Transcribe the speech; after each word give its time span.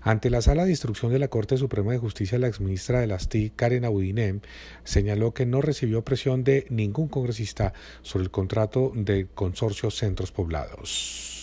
Ante 0.00 0.30
la 0.30 0.42
sala 0.42 0.64
de 0.64 0.70
instrucción 0.70 1.12
de 1.12 1.20
la 1.20 1.28
Corte 1.28 1.56
Suprema 1.58 1.92
de 1.92 1.98
Justicia, 1.98 2.40
la 2.40 2.48
exministra 2.48 2.98
de 2.98 3.06
las 3.06 3.28
TIC, 3.28 3.54
Karen 3.54 3.84
Abudinem, 3.84 4.40
señaló 4.82 5.32
que 5.32 5.46
no 5.46 5.60
recibió 5.60 6.04
presión 6.04 6.42
de 6.42 6.66
ningún 6.70 7.06
congresista 7.06 7.72
sobre 8.02 8.24
el 8.24 8.32
contrato 8.32 8.90
del 8.96 9.28
consorcio 9.28 9.92
Centros 9.92 10.32
Poblados. 10.32 11.35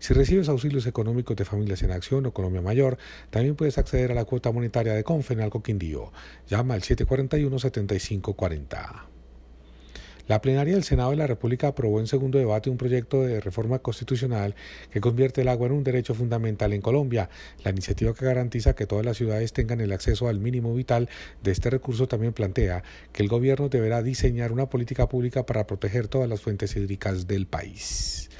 Si 0.00 0.12
recibes 0.14 0.48
auxilios 0.48 0.86
económicos 0.86 1.36
de 1.36 1.44
Familias 1.44 1.82
en 1.82 1.92
Acción 1.92 2.24
o 2.24 2.32
Colombia 2.32 2.62
Mayor, 2.62 2.96
también 3.28 3.54
puedes 3.54 3.76
acceder 3.76 4.12
a 4.12 4.14
la 4.14 4.24
cuota 4.24 4.50
monetaria 4.50 4.94
de 4.94 5.04
Confenalco 5.04 5.62
Quindío. 5.62 6.10
Llama 6.48 6.72
al 6.72 6.80
741-7540. 6.80 9.02
La 10.26 10.40
plenaria 10.40 10.72
del 10.72 10.84
Senado 10.84 11.10
de 11.10 11.16
la 11.16 11.26
República 11.26 11.68
aprobó 11.68 12.00
en 12.00 12.06
segundo 12.06 12.38
debate 12.38 12.70
un 12.70 12.78
proyecto 12.78 13.24
de 13.24 13.40
reforma 13.40 13.80
constitucional 13.80 14.54
que 14.90 15.02
convierte 15.02 15.42
el 15.42 15.48
agua 15.48 15.66
en 15.66 15.74
un 15.74 15.84
derecho 15.84 16.14
fundamental 16.14 16.72
en 16.72 16.80
Colombia. 16.80 17.28
La 17.62 17.70
iniciativa 17.70 18.14
que 18.14 18.24
garantiza 18.24 18.74
que 18.74 18.86
todas 18.86 19.04
las 19.04 19.18
ciudades 19.18 19.52
tengan 19.52 19.82
el 19.82 19.92
acceso 19.92 20.28
al 20.28 20.40
mínimo 20.40 20.74
vital 20.74 21.10
de 21.42 21.50
este 21.50 21.68
recurso 21.68 22.08
también 22.08 22.32
plantea 22.32 22.84
que 23.12 23.22
el 23.22 23.28
gobierno 23.28 23.68
deberá 23.68 24.02
diseñar 24.02 24.50
una 24.50 24.70
política 24.70 25.10
pública 25.10 25.44
para 25.44 25.66
proteger 25.66 26.08
todas 26.08 26.28
las 26.28 26.40
fuentes 26.40 26.74
hídricas 26.74 27.26
del 27.26 27.46
país. 27.46 28.30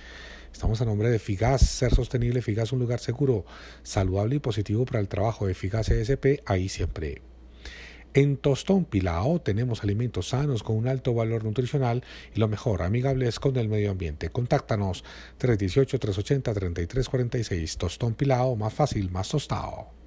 Estamos 0.61 0.83
a 0.83 0.85
nombre 0.85 1.09
de 1.09 1.19
Figas, 1.19 1.63
ser 1.63 1.95
sostenible, 1.95 2.43
Figas 2.43 2.71
un 2.71 2.81
lugar 2.81 3.01
seguro, 3.01 3.47
saludable 3.83 4.37
y 4.37 4.41
positivo 4.41 4.85
para 4.85 5.01
el 5.01 5.09
trabajo 5.09 5.47
de 5.47 5.55
Figas 5.55 5.89
ESP, 5.89 6.43
ahí 6.45 6.69
siempre. 6.69 7.23
En 8.13 8.37
Tostón 8.37 8.85
Pilao 8.85 9.41
tenemos 9.41 9.83
alimentos 9.83 10.29
sanos 10.29 10.63
con 10.63 10.77
un 10.77 10.87
alto 10.87 11.15
valor 11.15 11.45
nutricional 11.45 12.05
y 12.35 12.41
lo 12.41 12.47
mejor, 12.47 12.83
amigables 12.83 13.41
con 13.41 13.57
el 13.57 13.71
medio 13.71 13.91
ambiente. 13.91 14.29
Contáctanos 14.29 15.03
318-380-3346. 15.41 17.79
Tostón 17.79 18.13
Pilao, 18.13 18.55
más 18.55 18.75
fácil, 18.75 19.11
más 19.11 19.31
tostado. 19.31 20.00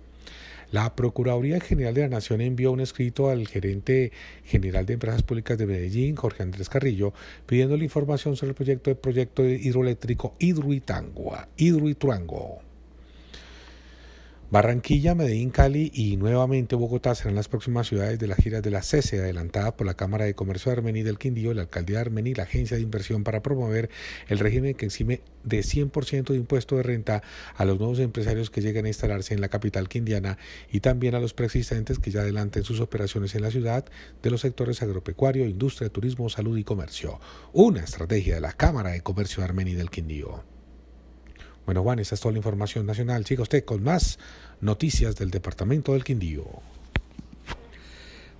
La 0.73 0.95
Procuraduría 0.95 1.59
General 1.59 1.93
de 1.93 2.01
la 2.01 2.07
Nación 2.07 2.41
envió 2.41 2.71
un 2.71 2.79
escrito 2.79 3.29
al 3.29 3.47
gerente 3.47 4.11
general 4.43 4.87
de 4.87 4.93
Empresas 4.93 5.21
Públicas 5.21 5.55
de 5.55 5.67
Medellín, 5.67 6.15
Jorge 6.15 6.41
Andrés 6.41 6.67
Carrillo, 6.67 7.13
pidiendo 7.45 7.77
la 7.77 7.83
información 7.83 8.35
sobre 8.35 8.49
el 8.49 8.55
proyecto 8.55 8.89
de 8.89 8.95
proyecto 8.95 9.45
hidroeléctrico 9.45 10.33
Hidruitangua, 10.39 11.47
Hidruituango. 11.57 12.72
Barranquilla, 14.53 15.15
Medellín, 15.15 15.49
Cali 15.49 15.89
y 15.95 16.15
nuevamente 16.15 16.75
Bogotá 16.75 17.15
serán 17.15 17.33
las 17.33 17.47
próximas 17.47 17.87
ciudades 17.87 18.19
de 18.19 18.27
las 18.27 18.37
giras 18.37 18.61
de 18.61 18.69
la 18.69 18.83
CESE, 18.83 19.19
adelantada 19.19 19.75
por 19.75 19.87
la 19.87 19.95
Cámara 19.95 20.25
de 20.25 20.35
Comercio 20.35 20.69
de 20.71 20.77
Armení 20.77 21.01
del 21.01 21.17
Quindío, 21.17 21.55
la 21.55 21.63
Alcaldía 21.63 21.95
de 21.95 22.01
Armení 22.01 22.29
y 22.29 22.35
la 22.35 22.43
Agencia 22.43 22.77
de 22.77 22.83
Inversión 22.83 23.23
para 23.23 23.41
promover 23.41 23.89
el 24.27 24.37
régimen 24.37 24.75
que 24.75 24.85
encime 24.85 25.21
de 25.43 25.61
100% 25.61 26.25
de 26.25 26.35
impuesto 26.35 26.77
de 26.77 26.83
renta 26.83 27.23
a 27.55 27.65
los 27.65 27.79
nuevos 27.79 27.97
empresarios 27.97 28.51
que 28.51 28.61
lleguen 28.61 28.85
a 28.85 28.89
instalarse 28.89 29.33
en 29.33 29.41
la 29.41 29.49
capital 29.49 29.89
quindiana 29.89 30.37
y 30.71 30.81
también 30.81 31.15
a 31.15 31.19
los 31.19 31.33
preexistentes 31.33 31.97
que 31.97 32.11
ya 32.11 32.21
adelanten 32.21 32.63
sus 32.63 32.79
operaciones 32.79 33.33
en 33.33 33.41
la 33.41 33.49
ciudad 33.49 33.85
de 34.21 34.29
los 34.29 34.41
sectores 34.41 34.83
agropecuario, 34.83 35.47
industria, 35.47 35.89
turismo, 35.89 36.29
salud 36.29 36.59
y 36.59 36.63
comercio. 36.63 37.19
Una 37.53 37.79
estrategia 37.79 38.35
de 38.35 38.41
la 38.41 38.53
Cámara 38.53 38.91
de 38.91 39.01
Comercio 39.01 39.41
de 39.41 39.45
Armení 39.45 39.73
del 39.73 39.89
Quindío. 39.89 40.52
Bueno, 41.65 41.81
Juan, 41.81 41.99
esta 41.99 42.15
es 42.15 42.21
toda 42.21 42.33
la 42.33 42.39
información 42.39 42.85
nacional. 42.85 43.25
Siga 43.25 43.43
usted 43.43 43.63
con 43.63 43.83
más 43.83 44.19
noticias 44.59 45.15
del 45.15 45.31
Departamento 45.31 45.93
del 45.93 46.03
Quindío. 46.03 46.45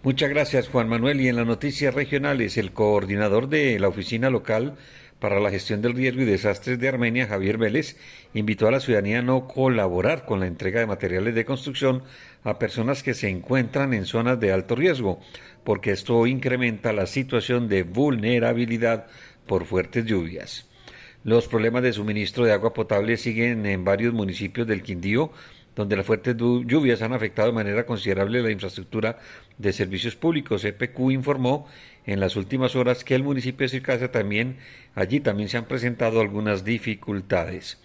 Muchas 0.03 0.29
gracias, 0.29 0.67
Juan 0.67 0.89
Manuel. 0.89 1.21
Y 1.21 1.29
en 1.29 1.37
las 1.37 1.47
noticias 1.47 1.93
regionales, 1.93 2.57
el 2.57 2.73
coordinador 2.73 3.47
de 3.47 3.79
la 3.79 3.87
Oficina 3.87 4.29
Local 4.29 4.75
para 5.23 5.39
la 5.39 5.49
Gestión 5.51 5.81
del 5.81 5.93
Riesgo 5.93 6.23
y 6.23 6.25
Desastres 6.25 6.77
de 6.77 6.89
Armenia, 6.89 7.27
Javier 7.27 7.57
Vélez, 7.57 7.95
invitó 8.33 8.67
a 8.67 8.71
la 8.71 8.81
ciudadanía 8.81 9.19
a 9.19 9.21
no 9.21 9.47
colaborar 9.47 10.25
con 10.25 10.41
la 10.41 10.47
entrega 10.47 10.81
de 10.81 10.85
materiales 10.85 11.33
de 11.33 11.45
construcción 11.45 12.03
a 12.43 12.59
personas 12.59 13.03
que 13.03 13.13
se 13.13 13.29
encuentran 13.29 13.93
en 13.93 14.05
zonas 14.05 14.37
de 14.41 14.51
alto 14.51 14.75
riesgo, 14.75 15.21
porque 15.63 15.91
esto 15.91 16.27
incrementa 16.27 16.91
la 16.91 17.05
situación 17.05 17.69
de 17.69 17.83
vulnerabilidad 17.83 19.07
por 19.47 19.63
fuertes 19.63 20.03
lluvias. 20.03 20.67
Los 21.23 21.47
problemas 21.47 21.83
de 21.83 21.93
suministro 21.93 22.43
de 22.43 22.51
agua 22.51 22.73
potable 22.73 23.15
siguen 23.15 23.65
en 23.65 23.85
varios 23.85 24.13
municipios 24.13 24.67
del 24.67 24.83
Quindío, 24.83 25.31
donde 25.73 25.95
las 25.95 26.05
fuertes 26.05 26.35
lluvias 26.35 27.01
han 27.01 27.13
afectado 27.13 27.47
de 27.47 27.53
manera 27.53 27.85
considerable 27.85 28.41
la 28.41 28.51
infraestructura 28.51 29.17
de 29.57 29.71
servicios 29.71 30.17
públicos. 30.17 30.65
EPQ 30.65 31.11
informó 31.11 31.65
en 32.05 32.19
las 32.19 32.35
últimas 32.35 32.75
horas 32.75 33.05
que 33.05 33.15
el 33.15 33.23
municipio 33.23 33.63
de 33.63 33.69
Circasia 33.69 34.11
también, 34.11 34.57
allí 34.95 35.21
también 35.21 35.47
se 35.47 35.55
han 35.55 35.65
presentado 35.65 36.19
algunas 36.19 36.65
dificultades. 36.65 37.79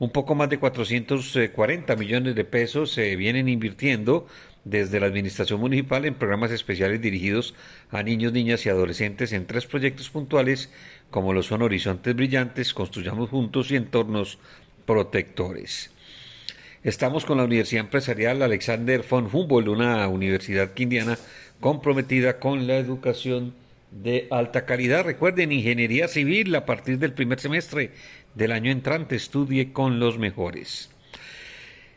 Un 0.00 0.10
poco 0.10 0.34
más 0.34 0.50
de 0.50 0.58
440 0.58 1.94
millones 1.94 2.34
de 2.34 2.44
pesos 2.44 2.90
se 2.90 3.14
vienen 3.14 3.48
invirtiendo 3.48 4.26
desde 4.64 5.00
la 5.00 5.06
Administración 5.06 5.60
Municipal 5.60 6.04
en 6.04 6.14
programas 6.14 6.50
especiales 6.52 7.00
dirigidos 7.00 7.54
a 7.90 8.02
niños, 8.02 8.32
niñas 8.32 8.64
y 8.64 8.68
adolescentes 8.68 9.32
en 9.32 9.46
tres 9.46 9.66
proyectos 9.66 10.10
puntuales 10.10 10.70
como 11.10 11.32
lo 11.32 11.42
son 11.42 11.62
Horizontes 11.62 12.14
Brillantes, 12.14 12.72
Construyamos 12.72 13.30
Juntos 13.30 13.70
y 13.70 13.76
Entornos 13.76 14.38
Protectores. 14.86 15.90
Estamos 16.84 17.24
con 17.24 17.38
la 17.38 17.44
Universidad 17.44 17.84
Empresarial 17.84 18.42
Alexander 18.42 19.04
von 19.08 19.28
Humboldt, 19.32 19.68
una 19.68 20.08
universidad 20.08 20.72
quindiana 20.72 21.16
comprometida 21.60 22.40
con 22.40 22.66
la 22.66 22.76
educación 22.76 23.54
de 23.90 24.26
alta 24.30 24.64
calidad. 24.64 25.04
Recuerden, 25.04 25.52
ingeniería 25.52 26.08
civil 26.08 26.54
a 26.54 26.64
partir 26.64 26.98
del 26.98 27.12
primer 27.12 27.38
semestre 27.38 27.92
del 28.34 28.52
año 28.52 28.70
entrante, 28.70 29.16
estudie 29.16 29.72
con 29.72 30.00
los 30.00 30.18
mejores. 30.18 30.91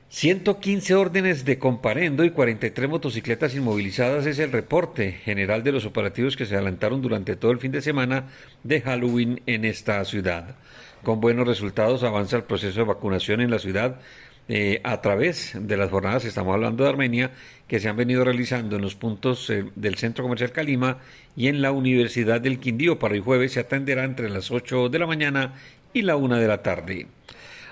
115 0.09 0.95
órdenes 0.95 1.45
de 1.45 1.59
comparendo 1.59 2.23
y 2.23 2.29
43 2.29 2.89
motocicletas 2.89 3.55
inmovilizadas 3.55 4.25
es 4.25 4.39
el 4.39 4.51
reporte 4.51 5.11
general 5.11 5.63
de 5.63 5.71
los 5.71 5.85
operativos 5.85 6.37
que 6.37 6.45
se 6.45 6.55
adelantaron 6.55 7.01
durante 7.01 7.35
todo 7.35 7.51
el 7.51 7.59
fin 7.59 7.71
de 7.71 7.81
semana 7.81 8.29
de 8.63 8.81
Halloween 8.81 9.41
en 9.45 9.65
esta 9.65 10.03
ciudad. 10.05 10.55
Con 11.03 11.19
buenos 11.19 11.47
resultados 11.47 12.03
avanza 12.03 12.37
el 12.37 12.43
proceso 12.43 12.79
de 12.79 12.85
vacunación 12.85 13.41
en 13.41 13.51
la 13.51 13.59
ciudad 13.59 13.99
eh, 14.47 14.79
a 14.83 15.01
través 15.01 15.53
de 15.59 15.75
las 15.75 15.89
jornadas, 15.89 16.23
estamos 16.23 16.53
hablando 16.53 16.83
de 16.83 16.89
Armenia, 16.91 17.31
que 17.67 17.79
se 17.79 17.89
han 17.89 17.97
venido 17.97 18.23
realizando 18.23 18.75
en 18.75 18.83
los 18.83 18.93
puntos 18.93 19.49
eh, 19.49 19.65
del 19.75 19.95
Centro 19.95 20.23
Comercial 20.23 20.51
Calima 20.51 20.99
y 21.35 21.47
en 21.47 21.63
la 21.63 21.71
Universidad 21.71 22.39
del 22.39 22.59
Quindío. 22.59 22.99
Para 22.99 23.15
el 23.15 23.21
jueves 23.21 23.53
se 23.53 23.61
atenderá 23.61 24.03
entre 24.03 24.29
las 24.29 24.51
8 24.51 24.89
de 24.89 24.99
la 24.99 25.07
mañana 25.07 25.55
y 25.93 26.03
la 26.03 26.15
1 26.15 26.37
de 26.37 26.47
la 26.47 26.61
tarde. 26.61 27.07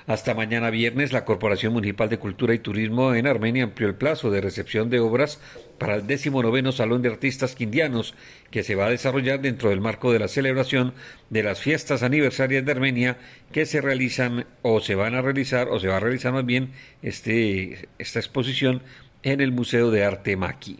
Hasta 0.05 0.33
mañana 0.33 0.69
viernes, 0.69 1.13
la 1.13 1.23
Corporación 1.23 1.71
Municipal 1.71 2.09
de 2.09 2.19
Cultura 2.19 2.53
y 2.53 2.59
Turismo 2.59 3.15
en 3.15 3.25
Armenia 3.25 3.63
amplió 3.63 3.87
el 3.87 3.95
plazo 3.95 4.31
de 4.31 4.41
recepción 4.41 4.89
de 4.89 4.99
obras 4.99 5.39
para 5.77 5.95
el 5.95 6.05
19 6.05 6.73
Salón 6.73 7.01
de 7.01 7.09
Artistas 7.09 7.55
Quindianos, 7.55 8.13
que 8.51 8.63
se 8.63 8.75
va 8.75 8.87
a 8.87 8.89
desarrollar 8.89 9.39
dentro 9.39 9.69
del 9.69 9.79
marco 9.79 10.11
de 10.11 10.19
la 10.19 10.27
celebración 10.27 10.93
de 11.29 11.43
las 11.43 11.61
fiestas 11.61 12.03
aniversarias 12.03 12.65
de 12.65 12.71
Armenia, 12.73 13.17
que 13.53 13.65
se 13.65 13.79
realizan 13.79 14.45
o 14.61 14.81
se 14.81 14.95
van 14.95 15.15
a 15.15 15.21
realizar, 15.21 15.69
o 15.69 15.79
se 15.79 15.87
va 15.87 15.97
a 15.97 16.01
realizar 16.01 16.33
más 16.33 16.45
bien 16.45 16.71
este, 17.01 17.87
esta 17.97 18.19
exposición 18.19 18.81
en 19.23 19.39
el 19.39 19.53
Museo 19.53 19.89
de 19.89 20.03
Arte 20.03 20.35
Maki. 20.35 20.79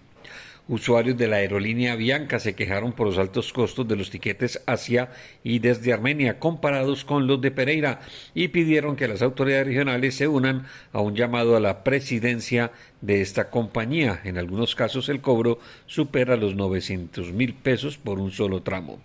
Usuarios 0.70 1.18
de 1.18 1.28
la 1.28 1.38
aerolínea 1.38 1.98
Bianca 1.98 2.40
se 2.40 2.56
quejaron 2.56 2.94
por 2.94 3.06
los 3.06 3.18
altos 3.18 3.52
costos 3.52 3.86
de 3.86 3.98
los 3.98 4.10
tiquetes 4.10 4.62
hacia 4.66 5.12
y 5.44 5.60
desde 5.60 5.92
Armenia 5.92 6.40
comparados 6.40 7.04
con 7.04 7.28
los 7.28 7.42
de 7.42 7.52
Pereira 7.52 8.00
y 8.34 8.48
pidieron 8.48 8.96
que 8.96 9.10
las 9.10 9.22
autoridades 9.22 9.68
regionales 9.68 10.16
se 10.16 10.30
unan 10.30 10.66
a 10.94 11.02
un 11.02 11.16
llamado 11.16 11.58
a 11.58 11.60
la 11.60 11.84
presidencia 11.84 12.72
de 13.02 13.20
esta 13.20 13.50
compañía. 13.50 14.22
En 14.24 14.38
algunos 14.38 14.74
casos 14.74 15.10
el 15.10 15.20
cobro 15.20 15.60
supera 15.86 16.38
los 16.38 16.56
900 16.56 17.34
mil 17.34 17.54
pesos 17.56 17.98
por 17.98 18.18
un 18.20 18.32
solo 18.32 18.64
tramo. 18.64 19.02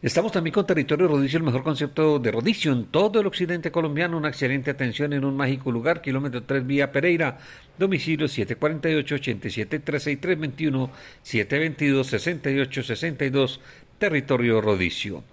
Estamos 0.00 0.30
también 0.30 0.54
con 0.54 0.64
Territorio 0.64 1.08
Rodicio, 1.08 1.38
el 1.38 1.42
mejor 1.42 1.64
concepto 1.64 2.20
de 2.20 2.30
rodicio 2.30 2.72
en 2.72 2.84
todo 2.84 3.20
el 3.20 3.26
occidente 3.26 3.72
colombiano. 3.72 4.16
Una 4.16 4.28
excelente 4.28 4.70
atención 4.70 5.12
en 5.12 5.24
un 5.24 5.36
mágico 5.36 5.72
lugar, 5.72 6.00
kilómetro 6.00 6.44
3 6.44 6.64
vía 6.64 6.92
Pereira. 6.92 7.38
Domicilio 7.76 8.28
748-8713 8.28 10.12
y 10.12 10.16
321-722-6862. 11.24 13.58
Territorio 13.98 14.60
Rodicio. 14.60 15.24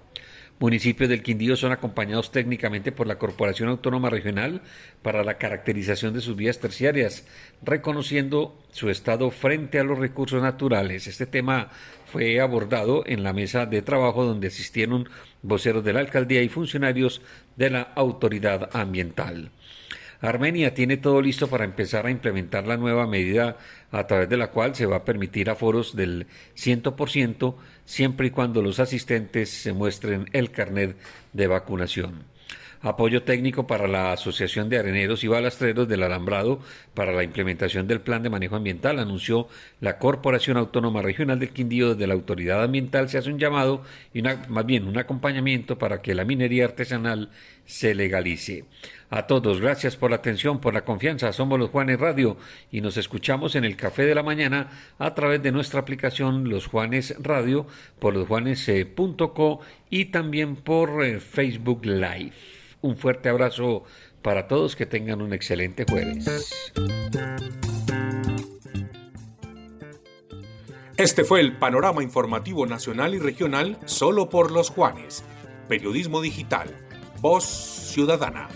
Municipios 0.57 1.09
del 1.09 1.21
Quindío 1.21 1.57
son 1.57 1.73
acompañados 1.73 2.31
técnicamente 2.31 2.93
por 2.93 3.07
la 3.07 3.17
Corporación 3.17 3.67
Autónoma 3.67 4.09
Regional 4.09 4.61
para 5.01 5.21
la 5.25 5.37
caracterización 5.37 6.13
de 6.13 6.21
sus 6.21 6.37
vías 6.37 6.59
terciarias, 6.59 7.27
reconociendo 7.61 8.57
su 8.71 8.89
estado 8.89 9.31
frente 9.31 9.79
a 9.79 9.83
los 9.83 9.99
recursos 9.99 10.41
naturales. 10.41 11.07
Este 11.07 11.25
tema 11.25 11.71
fue 12.05 12.39
abordado 12.39 13.03
en 13.05 13.21
la 13.21 13.33
mesa 13.33 13.65
de 13.65 13.81
trabajo 13.81 14.23
donde 14.23 14.47
asistieron 14.47 15.09
voceros 15.41 15.83
de 15.83 15.91
la 15.91 15.99
alcaldía 15.99 16.41
y 16.41 16.47
funcionarios 16.47 17.21
de 17.57 17.71
la 17.71 17.81
autoridad 17.81 18.69
ambiental. 18.71 19.51
Armenia 20.25 20.73
tiene 20.73 20.97
todo 20.97 21.21
listo 21.21 21.47
para 21.47 21.65
empezar 21.65 22.05
a 22.05 22.11
implementar 22.11 22.65
la 22.65 22.77
nueva 22.77 23.07
medida 23.07 23.57
a 23.91 24.07
través 24.07 24.29
de 24.29 24.37
la 24.37 24.51
cual 24.51 24.75
se 24.75 24.85
va 24.85 24.97
a 24.97 25.05
permitir 25.05 25.49
aforos 25.49 25.95
del 25.95 26.27
100% 26.55 27.55
siempre 27.85 28.27
y 28.27 28.31
cuando 28.31 28.61
los 28.61 28.79
asistentes 28.79 29.49
se 29.49 29.73
muestren 29.73 30.29
el 30.33 30.51
carnet 30.51 30.97
de 31.33 31.47
vacunación 31.47 32.35
apoyo 32.89 33.23
técnico 33.23 33.65
para 33.65 33.87
la 33.87 34.11
Asociación 34.11 34.69
de 34.69 34.77
Areneros 34.77 35.23
y 35.23 35.27
Balastreros 35.27 35.87
del 35.87 36.03
Alambrado 36.03 36.59
para 36.93 37.11
la 37.13 37.23
implementación 37.23 37.87
del 37.87 38.01
Plan 38.01 38.21
de 38.21 38.29
Manejo 38.29 38.55
Ambiental, 38.55 38.99
anunció 38.99 39.47
la 39.81 39.97
Corporación 39.97 40.57
Autónoma 40.57 41.01
Regional 41.01 41.39
del 41.39 41.49
Quindío 41.49 41.93
desde 41.93 42.07
la 42.07 42.13
Autoridad 42.13 42.63
Ambiental 42.63 43.09
se 43.09 43.17
hace 43.17 43.31
un 43.31 43.39
llamado 43.39 43.83
y 44.13 44.21
más 44.21 44.65
bien 44.65 44.87
un 44.87 44.97
acompañamiento 44.97 45.77
para 45.77 46.01
que 46.01 46.13
la 46.13 46.25
minería 46.25 46.65
artesanal 46.65 47.29
se 47.65 47.95
legalice. 47.95 48.65
A 49.09 49.27
todos, 49.27 49.61
gracias 49.61 49.95
por 49.95 50.09
la 50.09 50.17
atención, 50.17 50.59
por 50.59 50.73
la 50.73 50.83
confianza. 50.83 51.31
Somos 51.31 51.59
los 51.59 51.69
Juanes 51.69 51.99
Radio 51.99 52.37
y 52.71 52.81
nos 52.81 52.97
escuchamos 52.97 53.55
en 53.55 53.63
el 53.63 53.77
Café 53.77 54.05
de 54.05 54.15
la 54.15 54.23
Mañana 54.23 54.69
a 54.97 55.13
través 55.13 55.43
de 55.43 55.51
nuestra 55.51 55.79
aplicación 55.79 56.49
Los 56.49 56.67
Juanes 56.67 57.15
Radio, 57.19 57.67
por 57.99 58.15
losjuanes.co 58.15 59.59
y 59.89 60.05
también 60.05 60.55
por 60.55 61.03
eh, 61.03 61.19
Facebook 61.19 61.85
Live. 61.85 62.33
Un 62.81 62.97
fuerte 62.97 63.29
abrazo 63.29 63.83
para 64.21 64.47
todos, 64.47 64.75
que 64.75 64.87
tengan 64.87 65.21
un 65.21 65.33
excelente 65.33 65.85
jueves. 65.87 66.73
Este 70.97 71.23
fue 71.25 71.41
el 71.41 71.57
panorama 71.57 72.01
informativo 72.01 72.65
nacional 72.65 73.13
y 73.13 73.19
regional 73.19 73.77
solo 73.85 74.29
por 74.29 74.51
los 74.51 74.69
Juanes. 74.71 75.23
Periodismo 75.67 76.21
digital. 76.21 76.69
Voz 77.21 77.45
ciudadana. 77.45 78.47